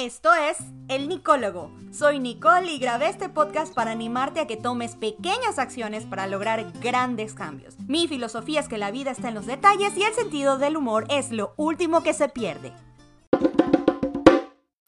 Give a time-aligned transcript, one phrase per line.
[0.00, 0.56] Esto es
[0.88, 1.70] El Nicólogo.
[1.92, 6.72] Soy Nicole y grabé este podcast para animarte a que tomes pequeñas acciones para lograr
[6.80, 7.78] grandes cambios.
[7.86, 11.04] Mi filosofía es que la vida está en los detalles y el sentido del humor
[11.10, 12.72] es lo último que se pierde.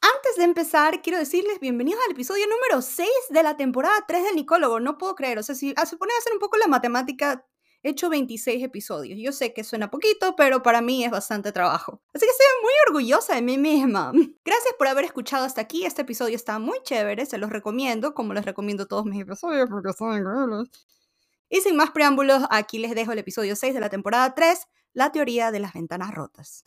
[0.01, 4.35] Antes de empezar, quiero decirles bienvenidos al episodio número 6 de la temporada 3 del
[4.35, 4.79] Nicólogo.
[4.79, 7.45] No puedo creer, o sea, si se pone a hacer un poco la matemática,
[7.83, 9.19] he hecho 26 episodios.
[9.21, 12.01] Yo sé que suena poquito, pero para mí es bastante trabajo.
[12.13, 14.11] Así que estoy muy orgullosa de mí misma.
[14.45, 15.85] Gracias por haber escuchado hasta aquí.
[15.85, 19.93] Este episodio está muy chévere, se los recomiendo, como les recomiendo todos mis episodios porque
[19.93, 20.69] son increíbles.
[21.49, 25.11] Y sin más preámbulos, aquí les dejo el episodio 6 de la temporada 3, la
[25.11, 26.63] teoría de las ventanas rotas.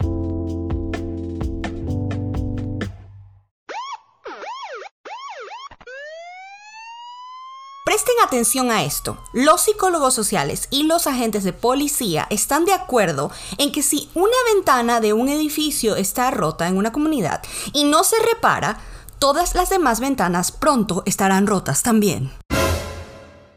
[7.96, 9.16] Presten atención a esto.
[9.32, 14.36] Los psicólogos sociales y los agentes de policía están de acuerdo en que si una
[14.54, 18.80] ventana de un edificio está rota en una comunidad y no se repara,
[19.18, 22.30] todas las demás ventanas pronto estarán rotas también.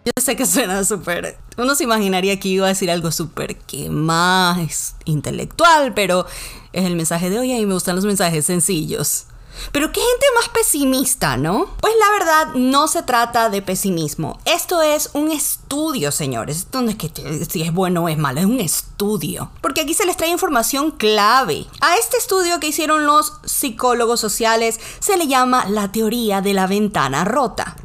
[0.06, 1.38] Yo sé que suena súper...
[1.58, 6.26] Uno se imaginaría que iba a decir algo súper que más intelectual, pero
[6.72, 9.26] es el mensaje de hoy y me gustan los mensajes sencillos.
[9.72, 11.68] Pero qué gente más pesimista, ¿no?
[11.80, 14.40] Pues la verdad no se trata de pesimismo.
[14.46, 16.58] Esto es un estudio, señores.
[16.58, 17.12] Esto no es que
[17.50, 19.52] si es bueno o es malo, es un estudio.
[19.62, 21.66] Porque aquí se les trae información clave.
[21.82, 26.68] A este estudio que hicieron los psicólogos sociales se le llama la teoría de la
[26.68, 27.76] ventana rota.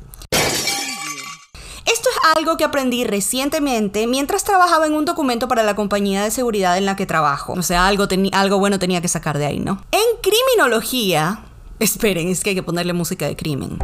[1.85, 6.31] Esto es algo que aprendí recientemente mientras trabajaba en un documento para la compañía de
[6.31, 7.53] seguridad en la que trabajo.
[7.53, 9.83] O sea, algo, algo bueno tenía que sacar de ahí, ¿no?
[9.93, 11.45] En criminología,
[11.79, 13.79] Esperen, es que hay que ponerle música de crimen.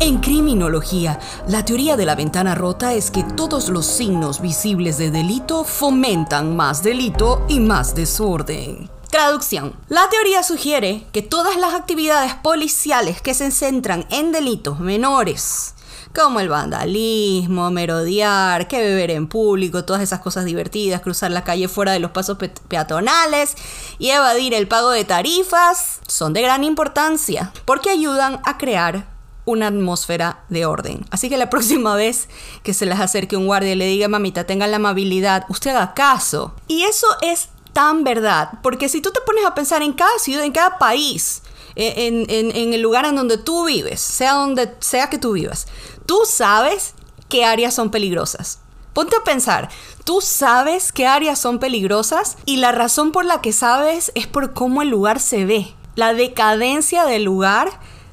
[0.00, 5.10] En criminología, la teoría de la ventana rota es que todos los signos visibles de
[5.10, 8.90] delito fomentan más delito y más desorden.
[9.10, 9.74] Traducción.
[9.88, 15.74] La teoría sugiere que todas las actividades policiales que se centran en delitos menores
[16.18, 21.68] como el vandalismo, merodear, que beber en público, todas esas cosas divertidas, cruzar la calle
[21.68, 23.54] fuera de los pasos peatonales
[24.00, 29.06] y evadir el pago de tarifas, son de gran importancia porque ayudan a crear
[29.44, 31.06] una atmósfera de orden.
[31.10, 32.28] Así que la próxima vez
[32.64, 35.94] que se les acerque un guardia y le diga, mamita, tengan la amabilidad, usted haga
[35.94, 36.52] caso.
[36.66, 40.42] Y eso es tan verdad, porque si tú te pones a pensar en cada ciudad,
[40.42, 41.42] en cada país,
[41.78, 45.68] en, el lugar en donde tú vives, sea donde sea que tú vivas,
[46.06, 46.94] tú sabes
[47.28, 48.60] qué áreas son peligrosas.
[48.92, 49.68] Ponte a pensar,
[50.04, 54.54] tú sabes qué áreas son peligrosas y la razón por la que sabes es por
[54.54, 55.72] cómo el lugar se ve.
[55.94, 57.70] La decadencia del lugar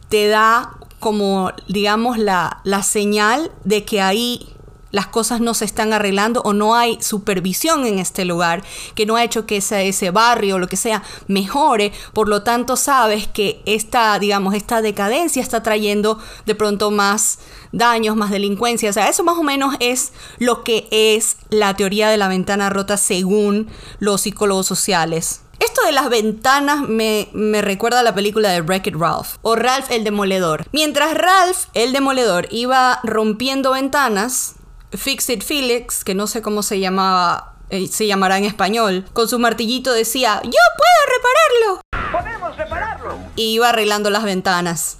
[0.10, 4.55] te da como, digamos, la, la señal de que ahí
[4.96, 8.64] las cosas no se están arreglando o no hay supervisión en este lugar,
[8.96, 12.44] que no ha hecho que ese, ese barrio o lo que sea mejore, por lo
[12.44, 17.40] tanto sabes que esta, digamos, esta decadencia está trayendo de pronto más
[17.74, 22.08] daños, más delincuencia, o sea, eso más o menos es lo que es la teoría
[22.08, 23.68] de la ventana rota según
[24.00, 25.42] los psicólogos sociales.
[25.60, 29.92] Esto de las ventanas me, me, recuerda a la película de Wreck-It Ralph o Ralph
[29.92, 30.66] el Demoledor.
[30.72, 34.56] Mientras Ralph el Demoledor iba rompiendo ventanas,
[34.98, 39.40] Fixit Felix, que no sé cómo se llamaba, eh, se llamará en español, con su
[39.40, 41.82] martillito decía, yo puedo repararlo.
[42.12, 43.18] Podemos repararlo.
[43.36, 44.98] Y iba arreglando las ventanas.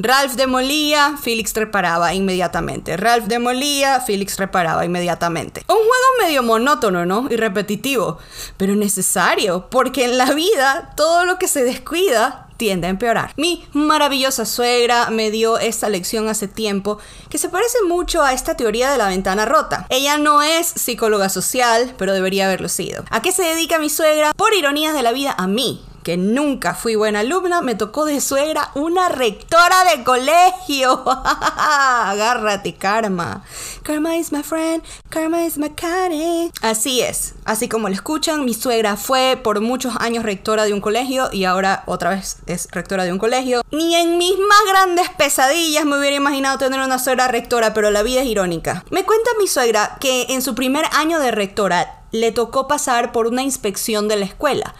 [0.00, 2.96] Ralph demolía, Felix reparaba inmediatamente.
[2.96, 5.64] Ralph demolía, Felix reparaba inmediatamente.
[5.66, 7.26] Un juego medio monótono, ¿no?
[7.28, 8.18] Y repetitivo,
[8.56, 13.32] pero necesario, porque en la vida todo lo que se descuida tiende a empeorar.
[13.36, 16.98] Mi maravillosa suegra me dio esta lección hace tiempo
[17.30, 19.86] que se parece mucho a esta teoría de la ventana rota.
[19.88, 23.04] Ella no es psicóloga social, pero debería haberlo sido.
[23.10, 24.34] ¿A qué se dedica mi suegra?
[24.34, 28.22] Por ironías de la vida, a mí que nunca fui buena alumna, me tocó de
[28.22, 31.04] suegra una rectora de colegio.
[31.58, 33.44] Agárrate, Karma.
[33.82, 36.50] Karma is my friend, Karma is my candy.
[36.62, 40.80] Así es, así como lo escuchan, mi suegra fue por muchos años rectora de un
[40.80, 43.60] colegio y ahora otra vez es rectora de un colegio.
[43.70, 48.02] Ni en mis más grandes pesadillas me hubiera imaginado tener una suegra rectora, pero la
[48.02, 48.82] vida es irónica.
[48.90, 53.26] Me cuenta mi suegra que en su primer año de rectora le tocó pasar por
[53.26, 54.74] una inspección de la escuela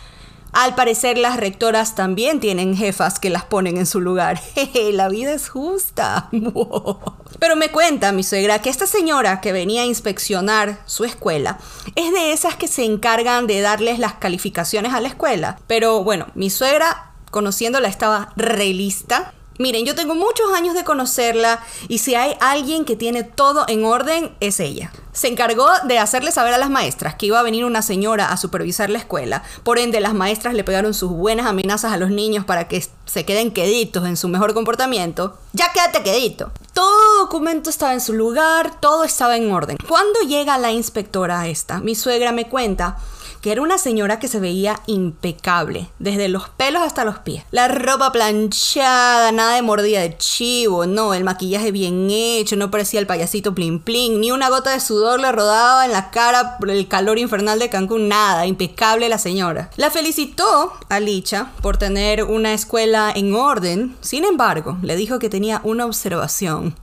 [0.53, 4.39] al parecer las rectoras también tienen jefas que las ponen en su lugar.
[4.55, 6.29] Jeje, la vida es justa.
[7.39, 11.59] Pero me cuenta mi suegra que esta señora que venía a inspeccionar su escuela
[11.95, 15.59] es de esas que se encargan de darles las calificaciones a la escuela.
[15.67, 21.99] Pero bueno, mi suegra, conociéndola, estaba realista Miren, yo tengo muchos años de conocerla y
[21.99, 24.93] si hay alguien que tiene todo en orden, es ella.
[25.13, 28.37] Se encargó de hacerle saber a las maestras que iba a venir una señora a
[28.37, 29.43] supervisar la escuela.
[29.65, 33.25] Por ende, las maestras le pegaron sus buenas amenazas a los niños para que se
[33.25, 35.37] queden queditos en su mejor comportamiento.
[35.55, 36.53] Ya quédate quedito.
[36.73, 39.77] Todo documento estaba en su lugar, todo estaba en orden.
[39.89, 42.99] Cuando llega la inspectora esta, mi suegra me cuenta
[43.41, 47.45] que era una señora que se veía impecable, desde los pelos hasta los pies.
[47.51, 53.01] La ropa planchada, nada de mordida de chivo, no, el maquillaje bien hecho, no parecía
[53.01, 56.71] el payasito plin plin, ni una gota de sudor le rodaba en la cara por
[56.71, 59.71] el calor infernal de Cancún, nada, impecable la señora.
[59.77, 65.29] La felicitó a Licha por tener una escuela en orden, sin embargo, le dijo que
[65.29, 66.77] tenía una observación.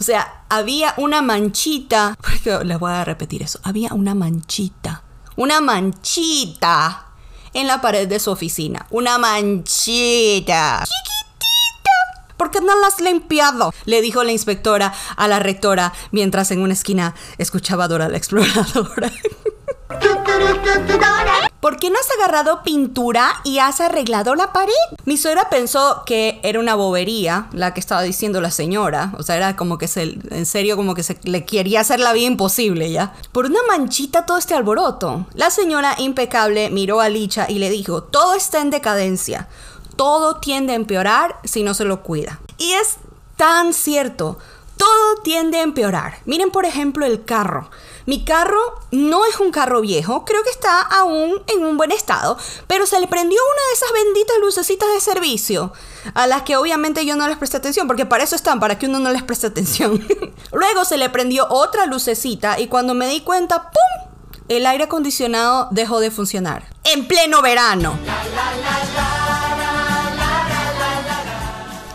[0.00, 2.16] O sea, había una manchita,
[2.64, 5.01] les voy a repetir eso, había una manchita
[5.36, 7.06] una manchita
[7.54, 8.86] en la pared de su oficina.
[8.90, 10.84] Una manchita.
[10.84, 12.34] Chiquitita.
[12.36, 13.72] ¿Por qué no la has limpiado?
[13.84, 18.16] Le dijo la inspectora a la rectora mientras en una esquina escuchaba a Dora la
[18.16, 19.12] exploradora.
[21.62, 24.72] ¿Por qué no has agarrado pintura y has arreglado la pared?
[25.04, 29.12] Mi suegra pensó que era una bobería la que estaba diciendo la señora.
[29.16, 32.14] O sea, era como que se, en serio, como que se le quería hacer la
[32.14, 33.12] vida imposible ya.
[33.30, 35.26] Por una manchita todo este alboroto.
[35.34, 39.46] La señora impecable miró a Licha y le dijo, todo está en decadencia.
[39.94, 42.40] Todo tiende a empeorar si no se lo cuida.
[42.58, 42.96] Y es
[43.36, 44.36] tan cierto.
[44.76, 46.14] Todo tiende a empeorar.
[46.24, 47.70] Miren por ejemplo el carro.
[48.06, 48.60] Mi carro
[48.90, 53.00] no es un carro viejo, creo que está aún en un buen estado, pero se
[53.00, 55.72] le prendió una de esas benditas lucecitas de servicio,
[56.14, 58.86] a las que obviamente yo no les presté atención, porque para eso están, para que
[58.86, 60.04] uno no les preste atención.
[60.52, 64.12] Luego se le prendió otra lucecita y cuando me di cuenta, ¡pum!
[64.48, 66.64] El aire acondicionado dejó de funcionar.
[66.84, 67.96] En pleno verano.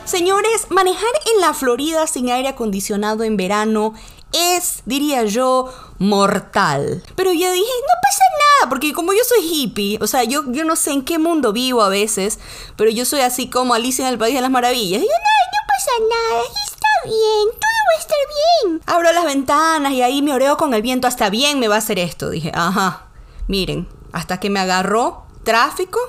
[0.06, 3.94] Señores, manejar en la Florida sin aire acondicionado en verano
[4.34, 7.04] es, diría yo, mortal.
[7.16, 8.24] Pero yo dije, no pasa
[8.60, 11.54] nada, porque como yo soy hippie, o sea, yo, yo no sé en qué mundo
[11.54, 12.40] vivo a veces,
[12.76, 15.02] pero yo soy así como Alicia en el País de las Maravillas.
[15.02, 18.18] Y yo, no, no pasa nada, está bien, todo va a estar
[18.64, 18.82] bien.
[18.86, 21.80] Abro las ventanas y ahí me oreo con el viento, hasta bien me va a
[21.80, 22.30] hacer esto.
[22.30, 23.08] Dije, ajá,
[23.48, 26.00] miren, hasta que me agarró tráfico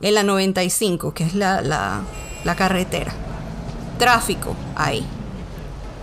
[0.00, 2.02] en la 95, que es la, la,
[2.44, 3.12] la carretera.
[3.98, 5.06] Tráfico ahí,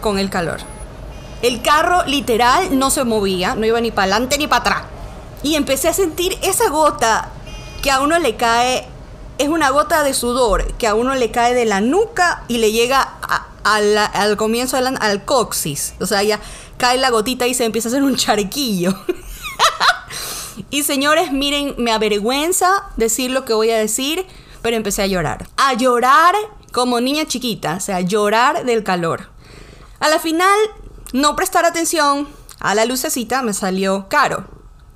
[0.01, 0.59] con el calor.
[1.41, 4.83] El carro literal no se movía, no iba ni para adelante ni para atrás.
[5.43, 7.29] Y empecé a sentir esa gota
[7.81, 8.87] que a uno le cae,
[9.39, 12.71] es una gota de sudor que a uno le cae de la nuca y le
[12.71, 13.17] llega
[13.63, 15.95] al comienzo del, al coxis.
[15.99, 16.39] O sea, ya
[16.77, 18.93] cae la gotita y se empieza a hacer un charquillo.
[20.69, 24.25] y señores, miren, me avergüenza decir lo que voy a decir,
[24.61, 25.47] pero empecé a llorar.
[25.57, 26.35] A llorar
[26.71, 29.29] como niña chiquita, o sea, llorar del calor.
[29.99, 30.57] A la final
[31.13, 32.27] no prestar atención
[32.59, 34.45] a la lucecita me salió caro.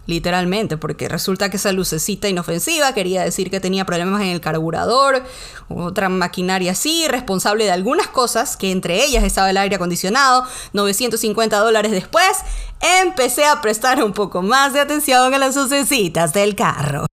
[0.07, 5.23] Literalmente, porque resulta que esa lucecita inofensiva quería decir que tenía problemas en el carburador,
[5.67, 10.45] otra maquinaria así, responsable de algunas cosas, que entre ellas estaba el aire acondicionado.
[10.73, 12.37] 950 dólares después,
[13.01, 17.07] empecé a prestar un poco más de atención a las lucecitas del carro.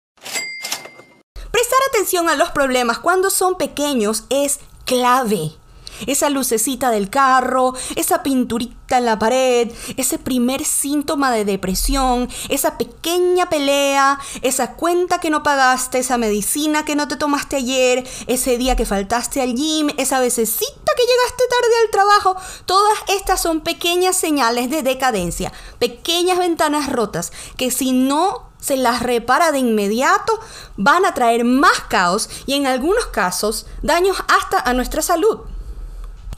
[1.52, 5.59] Prestar atención a los problemas cuando son pequeños es clave
[6.08, 12.78] esa lucecita del carro, esa pinturita en la pared, ese primer síntoma de depresión, esa
[12.78, 18.58] pequeña pelea, esa cuenta que no pagaste, esa medicina que no te tomaste ayer, ese
[18.58, 22.36] día que faltaste al gym, esa vececita que llegaste tarde al trabajo,
[22.66, 29.02] todas estas son pequeñas señales de decadencia, pequeñas ventanas rotas que si no se las
[29.02, 30.40] repara de inmediato,
[30.76, 35.40] van a traer más caos y en algunos casos daños hasta a nuestra salud.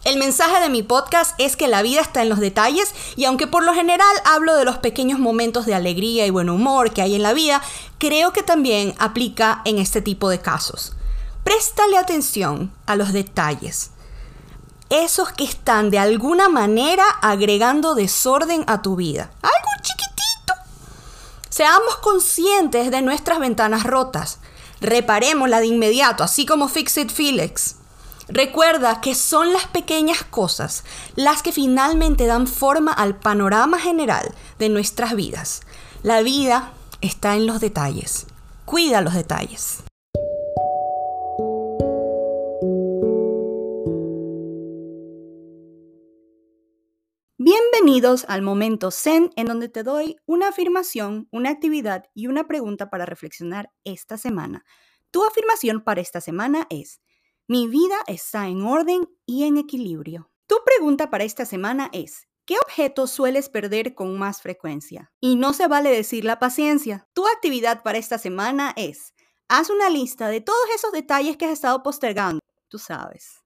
[0.04, 3.46] El mensaje de mi podcast es que la vida está en los detalles y aunque
[3.46, 7.14] por lo general hablo de los pequeños momentos de alegría y buen humor que hay
[7.14, 7.62] en la vida,
[8.00, 10.94] creo que también aplica en este tipo de casos.
[11.44, 13.92] Préstale atención a los detalles.
[14.90, 19.30] Esos que están de alguna manera agregando desorden a tu vida.
[19.44, 20.54] Algo chiquitito.
[21.50, 24.40] Seamos conscientes de nuestras ventanas rotas.
[24.82, 27.76] Reparémosla de inmediato, así como Fixit Felix.
[28.34, 30.86] Recuerda que son las pequeñas cosas
[31.18, 35.64] las que finalmente dan forma al panorama general de nuestras vidas.
[36.02, 36.72] La vida
[37.02, 38.28] está en los detalles.
[38.64, 39.84] Cuida los detalles.
[47.38, 52.90] Bienvenidos al momento Zen en donde te doy una afirmación, una actividad y una pregunta
[52.90, 54.64] para reflexionar esta semana.
[55.10, 57.02] Tu afirmación para esta semana es,
[57.52, 60.32] Mi vida está en orden y en equilibrio.
[60.48, 65.12] Tu pregunta para esta semana es, ¿Qué objeto sueles perder con más frecuencia?
[65.20, 67.10] Y no se vale decir la paciencia.
[67.12, 69.14] Tu actividad para esta semana es,
[69.50, 72.40] haz una lista de todos esos detalles que has estado postergando,
[72.70, 73.42] tú sabes.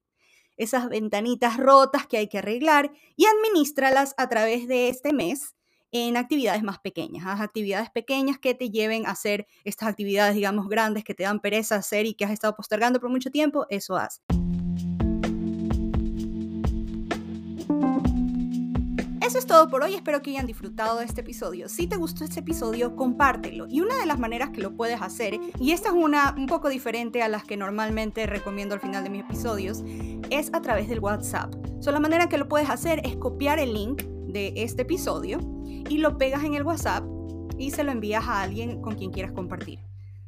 [0.55, 5.54] Esas ventanitas rotas que hay que arreglar y administralas a través de este mes
[5.97, 7.25] en actividades más pequeñas.
[7.25, 11.39] Haz actividades pequeñas que te lleven a hacer estas actividades, digamos, grandes que te dan
[11.39, 14.21] pereza hacer y que has estado postergando por mucho tiempo, eso haz.
[19.21, 21.69] Eso es todo por hoy, espero que hayan disfrutado de este episodio.
[21.69, 23.65] Si te gustó este episodio, compártelo.
[23.69, 26.67] Y una de las maneras que lo puedes hacer, y esta es una un poco
[26.67, 29.81] diferente a las que normalmente recomiendo al final de mis episodios,
[30.29, 31.53] es a través del WhatsApp.
[31.79, 35.39] So, la manera que lo puedes hacer es copiar el link de este episodio
[35.89, 37.03] y lo pegas en el WhatsApp
[37.57, 39.79] y se lo envías a alguien con quien quieras compartir.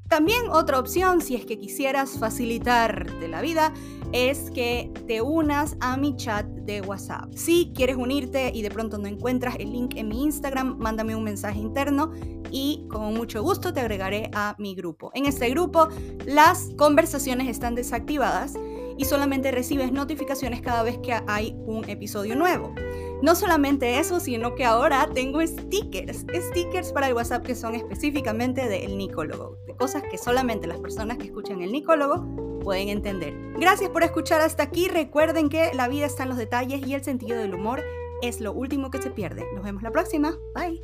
[0.08, 3.74] También otra opción, si es que quisieras facilitarte la vida,
[4.14, 7.34] es que te unas a mi chat de WhatsApp.
[7.34, 11.26] Si quieres unirte y de pronto no encuentras el link en mi Instagram, mándame un
[11.26, 12.14] mensaje interno
[12.52, 15.12] y con mucho gusto te agregaré a mi grupo.
[15.14, 15.90] En este grupo
[16.26, 18.54] las conversaciones están desactivadas
[18.98, 22.74] y solamente recibes notificaciones cada vez que hay un episodio nuevo.
[23.22, 28.68] No solamente eso, sino que ahora tengo stickers, stickers para el WhatsApp que son específicamente
[28.68, 32.26] del Nicólogo, de cosas que solamente las personas que escuchan el Nicólogo
[32.64, 33.34] pueden entender.
[33.60, 34.88] Gracias por escuchar hasta aquí.
[34.88, 37.84] Recuerden que la vida está en los detalles y el sentido del humor
[38.22, 39.46] es lo último que se pierde.
[39.56, 40.38] Nos vemos la próxima.
[40.54, 40.84] Bye.